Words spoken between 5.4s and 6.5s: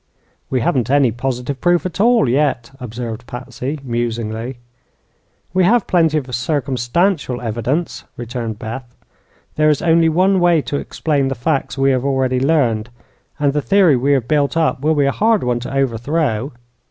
"We have plenty of